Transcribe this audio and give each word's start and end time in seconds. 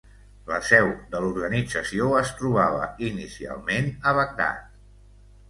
La 0.51 0.57
seu 0.69 0.87
de 1.11 1.19
l'organització 1.25 2.07
es 2.21 2.31
trobava 2.39 2.89
inicialment 3.11 3.93
a 4.13 4.17
Bagdad. 4.23 4.67